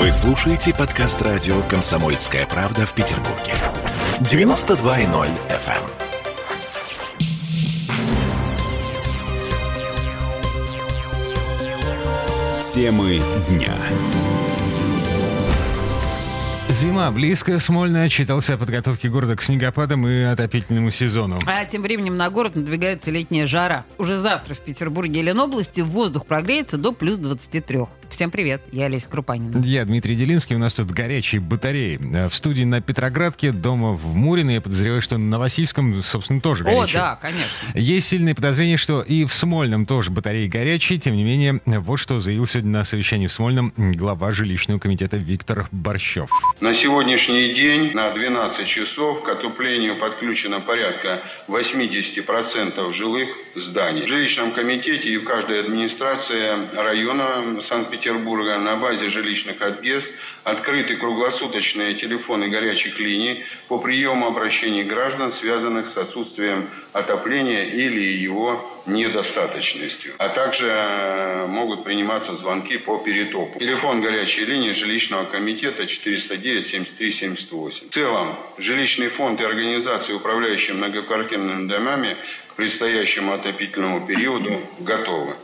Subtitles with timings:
[0.00, 3.52] Вы слушаете подкаст радио «Комсомольская правда» в Петербурге.
[4.20, 5.84] 92.0 FM.
[12.72, 13.74] Темы дня.
[16.70, 17.58] Зима близко.
[17.58, 21.38] Смольно отчитался о подготовке города к снегопадам и отопительному сезону.
[21.46, 23.84] А тем временем на город надвигается летняя жара.
[23.98, 27.80] Уже завтра в Петербурге и Ленобласти воздух прогреется до плюс 23.
[28.10, 29.64] Всем привет, я Олеся Крупанина.
[29.64, 31.98] Я Дмитрий Делинский, у нас тут горячие батареи.
[32.12, 34.50] Э, в студии на Петроградке, дома в Мурино.
[34.50, 37.00] Я подозреваю, что на Васильском, собственно, тоже горячие.
[37.00, 37.68] О, да, конечно.
[37.74, 40.98] Есть сильные подозрения, что и в Смольном тоже батареи горячие.
[40.98, 45.68] Тем не менее, вот что заявил сегодня на совещании в Смольном глава жилищного комитета Виктор
[45.70, 46.30] Борщев.
[46.60, 54.02] На сегодняшний день на 12 часов к отоплению подключено порядка 80% жилых зданий.
[54.02, 60.10] В жилищном комитете и в каждой администрации района Санкт-Петербурга Петербурга на базе жилищных отъезд
[60.42, 68.66] открыты круглосуточные телефоны горячих линий по приему обращений граждан, связанных с отсутствием отопления или его
[68.86, 70.14] недостаточностью.
[70.16, 73.60] А также э, могут приниматься звонки по перетопу.
[73.60, 77.88] Телефон горячей линии жилищного комитета 409 73 78.
[77.88, 82.16] В целом, жилищный фонд и организации, управляющие многоквартирными домами,
[82.48, 85.34] к предстоящему отопительному периоду готовы.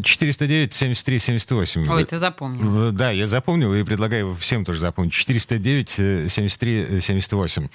[0.00, 1.90] 409 73 78.
[1.90, 2.92] Ой, ты запомнил.
[2.92, 5.12] Да, я запомнил и предлагаю всем тоже запомнить.
[5.12, 7.68] 409 73 78.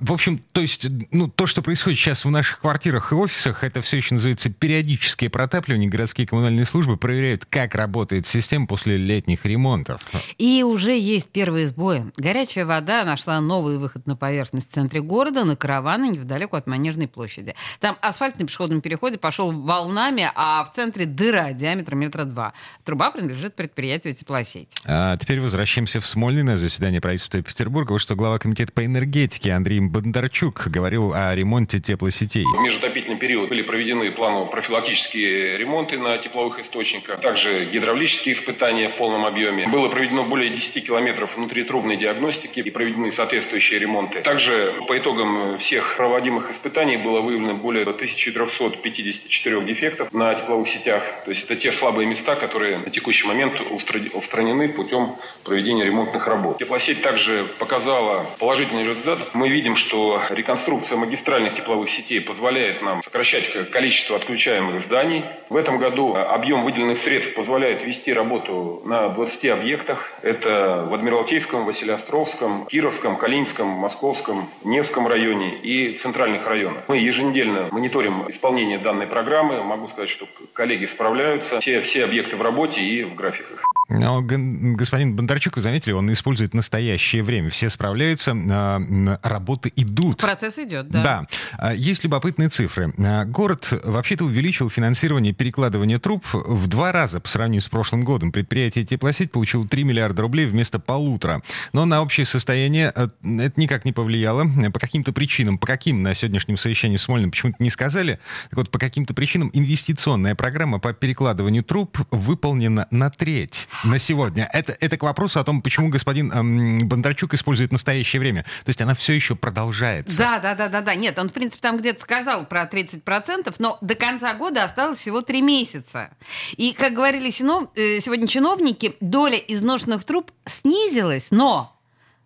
[0.00, 3.80] В общем, то есть, ну, то, что происходит сейчас в наших квартирах и офисах, это
[3.80, 5.88] все еще называется периодическое протапливание.
[5.88, 10.02] Городские коммунальные службы проверяют, как работает система после летних ремонтов.
[10.36, 12.04] И уже есть первые сбои.
[12.16, 17.08] Горячая вода нашла новый выход на поверхность в центре города, на караваны, неподалеку от Манежной
[17.08, 17.54] площади.
[17.80, 22.52] Там асфальт на пешеходном переходе пошел волнами, а в центре дыра труба диаметром метра два.
[22.84, 24.68] Труба принадлежит предприятию «Теплосеть».
[24.86, 27.92] А теперь возвращаемся в Смольный на заседание правительства Петербурга.
[27.92, 32.44] Вот что глава комитета по энергетике Андрей Бондарчук говорил о ремонте теплосетей.
[32.44, 39.24] В межотопительный период были проведены планово-профилактические ремонты на тепловых источниках, также гидравлические испытания в полном
[39.24, 39.66] объеме.
[39.68, 44.20] Было проведено более 10 километров внутритрубной диагностики и проведены соответствующие ремонты.
[44.20, 51.02] Также по итогам всех проводимых испытаний было выявлено более 1354 дефектов на тепловых сетях.
[51.30, 55.14] То есть это те слабые места, которые на текущий момент устранены путем
[55.44, 56.58] проведения ремонтных работ.
[56.58, 59.20] Теплосеть также показала положительный результат.
[59.32, 65.24] Мы видим, что реконструкция магистральных тепловых сетей позволяет нам сокращать количество отключаемых зданий.
[65.50, 70.12] В этом году объем выделенных средств позволяет вести работу на 20 объектах.
[70.22, 76.82] Это в Адмиралтейском, Василиостровском, Кировском, Калининском, Московском, Невском районе и центральных районах.
[76.88, 79.62] Мы еженедельно мониторим исполнение данной программы.
[79.62, 81.60] Могу сказать, что коллеги справляются справляются.
[81.60, 83.62] Все, все объекты в работе и в графиках.
[83.90, 87.50] Но господин Бондарчук, вы заметили, он использует настоящее время.
[87.50, 88.80] Все справляются, а,
[89.22, 90.18] работы идут.
[90.18, 91.02] Процесс идет, да.
[91.02, 91.26] Да.
[91.58, 92.94] А, есть любопытные цифры.
[92.98, 98.30] А, город вообще-то увеличил финансирование перекладывания труб в два раза по сравнению с прошлым годом.
[98.30, 101.42] Предприятие «Теплосеть» получило 3 миллиарда рублей вместо полутора.
[101.72, 103.12] Но на общее состояние это
[103.56, 104.46] никак не повлияло.
[104.72, 108.20] По каким-то причинам, по каким на сегодняшнем совещании в Смольном почему-то не сказали.
[108.50, 114.48] Так вот, по каким-то причинам инвестиционная программа по перекладыванию труб выполнена на треть на сегодня.
[114.52, 118.42] Это, это к вопросу о том, почему господин эм, Бондарчук использует настоящее время.
[118.64, 120.18] То есть она все еще продолжается.
[120.18, 120.94] Да, да, да, да, да.
[120.94, 125.22] Нет, он, в принципе, там где-то сказал про 30%, но до конца года осталось всего
[125.22, 126.10] три месяца.
[126.56, 131.79] И, как говорили э, сегодня чиновники, доля изношенных труб снизилась, но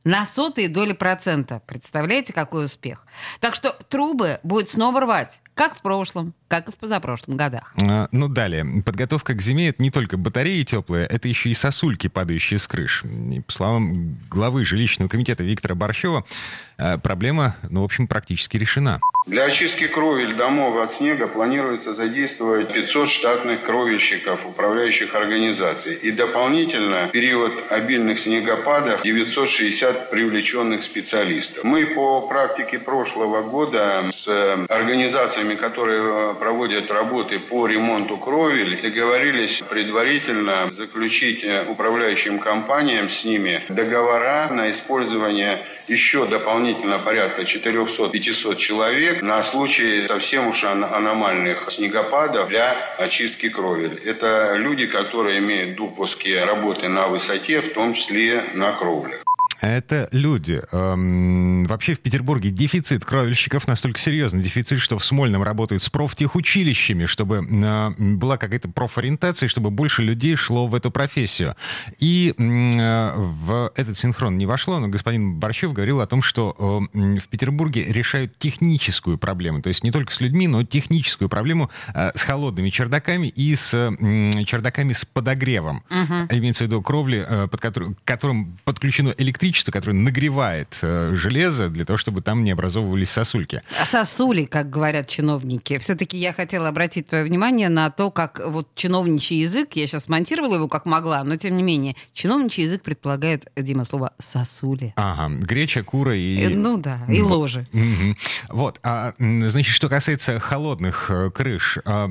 [0.04, 1.60] на сотые доли процента.
[1.66, 3.06] Представляете, какой успех?
[3.40, 7.72] Так что трубы будет снова рвать, как в прошлом, как и в позапрошлом годах.
[7.76, 8.66] А, ну, далее.
[8.84, 13.04] Подготовка к зиме— это не только батареи теплые, это еще и сосульки, падающие с крыш.
[13.04, 16.24] И, по словам главы жилищного комитета Виктора Борщева,
[16.76, 19.00] а, проблема, ну, в общем, практически решена.
[19.26, 25.94] Для очистки кровель домов от снега планируется задействовать 500 штатных кровельщиков, управляющих организаций.
[25.94, 31.64] И дополнительно в период обильных снегопадов 960 привлеченных специалистов.
[31.64, 34.28] Мы по практике прошлого года с
[34.68, 44.50] организациями, которые проводят работы по ремонту кровель, договорились предварительно заключить управляющим компаниям с ними договора
[44.50, 53.48] на использование еще дополнительно порядка 400-500 человек на случай совсем уж аномальных снегопадов для очистки
[53.48, 54.00] кровель.
[54.04, 59.23] Это люди, которые имеют допуски работы на высоте, в том числе на кровлях.
[59.64, 60.60] Это люди.
[60.72, 67.06] Эм, вообще в Петербурге дефицит кровельщиков настолько серьезный дефицит, что в Смольном работают с профтехучилищами,
[67.06, 71.54] чтобы э, была какая-то профориентация, чтобы больше людей шло в эту профессию.
[71.98, 76.54] И э, в этот синхрон не вошло, но господин Борщев говорил о том, что
[76.92, 79.62] э, в Петербурге решают техническую проблему.
[79.62, 83.72] То есть не только с людьми, но техническую проблему э, с холодными чердаками и с
[83.72, 85.82] э, чердаками с подогревом.
[85.88, 86.36] Угу.
[86.36, 91.68] Имеется в виду кровли, э, под который, к которым подключено электричество, которое нагревает э, железо
[91.68, 93.62] для того, чтобы там не образовывались сосульки.
[93.80, 95.78] А сосули, как говорят чиновники.
[95.78, 100.54] Все-таки я хотела обратить твое внимание на то, как вот чиновничий язык, я сейчас монтировала
[100.54, 104.92] его как могла, но тем не менее, чиновничий язык предполагает, Дима, слово «сосули».
[104.96, 106.40] Ага, греча, кура и...
[106.40, 107.66] Э, ну да, и ложи.
[108.48, 112.10] Вот, а, значит, что касается холодных э, крыш, а,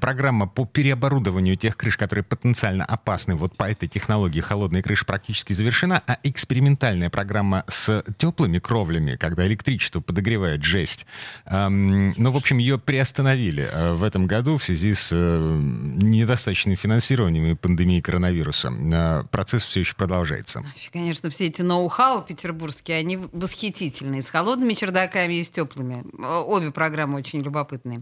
[0.00, 5.52] программа по переоборудованию тех крыш, которые потенциально опасны вот по этой технологии холодные крыши практически
[5.52, 11.04] завершена, а экспериментальная программа с теплыми кровлями, когда электричество подогревает жесть,
[11.44, 15.58] ну, в общем, ее приостановили э, в этом году в связи с э,
[15.96, 18.70] недостаточным финансированием и пандемией коронавируса.
[18.70, 20.64] Э, процесс все еще продолжается.
[20.90, 24.22] Конечно, все эти ноу-хау петербургские, они восхитительные.
[24.22, 26.02] С холодными чердаками и с теплыми.
[26.46, 27.98] Обе программы очень любопытные.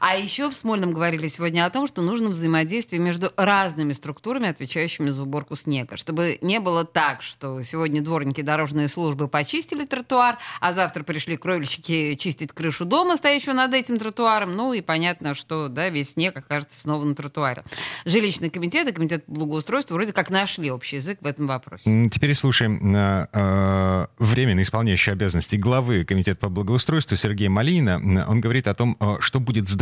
[0.00, 5.10] А еще в Смольном говорили сегодня о том, что нужно взаимодействие между разными структурами, отвечающими
[5.10, 5.96] за уборку снега.
[5.96, 12.14] Чтобы не было так, что сегодня дворники дорожные службы почистили тротуар, а завтра пришли кровельщики
[12.16, 14.56] чистить крышу дома, стоящего над этим тротуаром.
[14.56, 17.64] Ну и понятно, что да, весь снег окажется снова на тротуаре.
[18.04, 22.10] Жилищный комитет и комитет благоустройства вроде как нашли общий язык в этом вопросе.
[22.12, 28.24] Теперь слушаем э, э, временно исполняющий обязанности главы комитета по благоустройству Сергея Малинина.
[28.28, 29.74] Он говорит о том, э, что будет с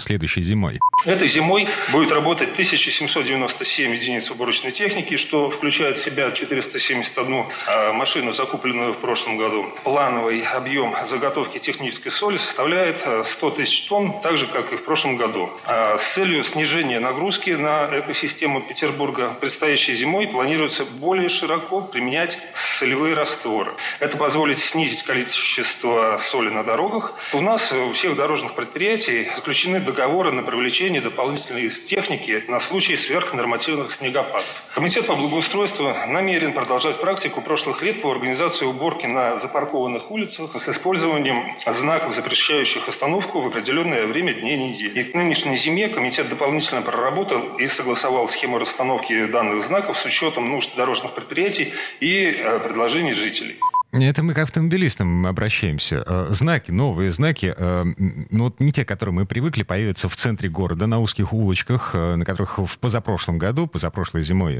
[0.00, 0.80] следующей зимой.
[1.04, 8.32] Этой зимой будет работать 1797 единиц уборочной техники, что включает в себя 471 э, машину,
[8.32, 9.66] закупленную в прошлом году.
[9.82, 14.84] Плановый объем заготовки технической соли составляет 100 э, тысяч тонн, так же, как и в
[14.84, 15.50] прошлом году.
[15.66, 23.14] А с целью снижения нагрузки на экосистему Петербурга предстоящей зимой планируется более широко применять солевые
[23.14, 23.72] растворы.
[24.00, 27.14] Это позволит снизить количество соли на дорогах.
[27.32, 33.90] У нас у всех дорожных предприятий заключены договоры на привлечение дополнительной техники на случай сверхнормативных
[33.90, 34.62] снегопадов.
[34.74, 40.68] Комитет по благоустройству намерен продолжать практику прошлых лет по организации уборки на запаркованных улицах с
[40.68, 45.00] использованием знаков, запрещающих остановку в определенное время дней недели.
[45.00, 50.46] И к нынешней зиме комитет дополнительно проработал и согласовал схему расстановки данных знаков с учетом
[50.46, 53.56] нужд дорожных предприятий и э, предложений жителей.
[53.94, 56.02] Это мы к автомобилистам обращаемся.
[56.04, 57.84] Э, знаки, новые знаки, э,
[58.30, 62.16] ну вот не те, которые мы привыкли, появятся в центре города, на узких улочках, э,
[62.16, 64.58] на которых в позапрошлом году, позапрошлой зимой,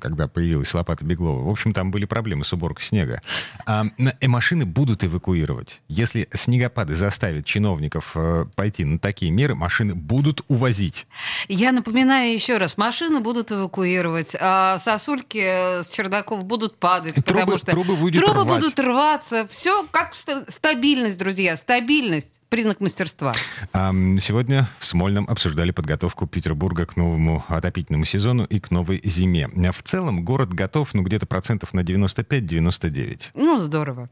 [0.00, 3.20] когда появилась лопата Беглова, в общем, там были проблемы с уборкой снега.
[3.66, 3.84] А
[4.22, 5.80] машины будут эвакуировать.
[5.88, 8.16] Если снегопады заставят чиновников
[8.56, 11.06] пойти на такие меры, машины будут увозить.
[11.46, 17.58] Я напоминаю еще раз, машины будут эвакуировать, а сосульки с чердаков будут падать, трубы, потому
[17.58, 19.46] что трубы, трубы будут будут рваться.
[19.46, 23.32] Все как стабильность, друзья, стабильность признак мастерства.
[23.72, 29.48] Сегодня в Смольном обсуждали подготовку Петербурга к новому отопительному сезону и к новой зиме.
[29.48, 33.30] В целом город готов, ну, где-то процентов на 95-99.
[33.34, 34.10] Ну, здорово.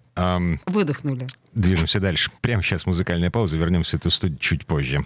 [0.66, 1.26] Выдохнули.
[1.52, 2.30] Движемся дальше.
[2.40, 3.56] Прямо сейчас музыкальная пауза.
[3.56, 5.04] Вернемся в эту студию чуть позже.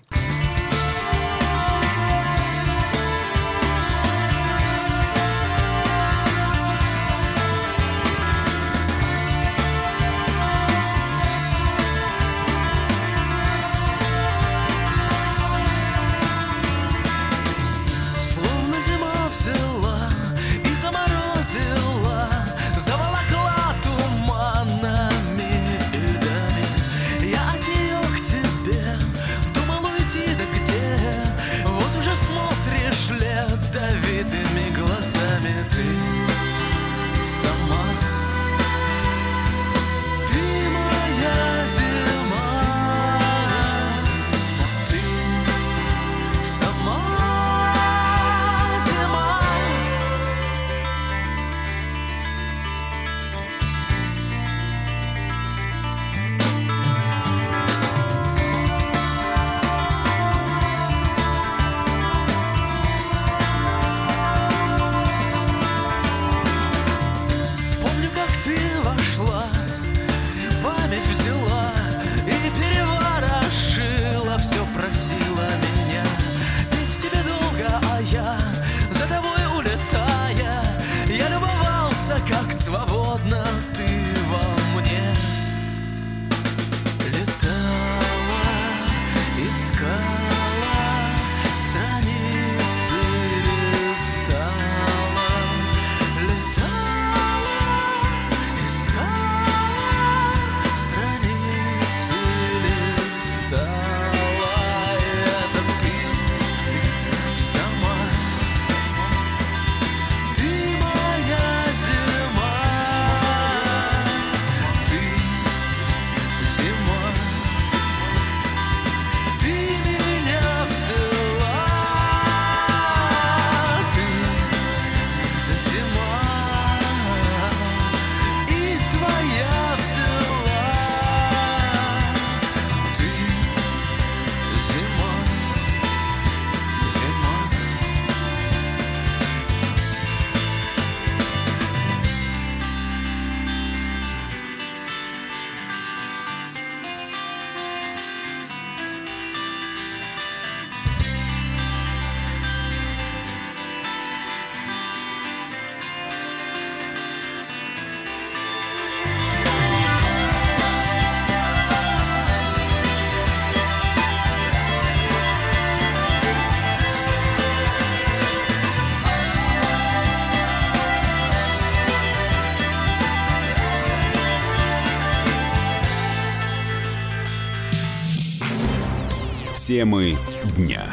[179.74, 180.16] Темы
[180.56, 180.86] дня.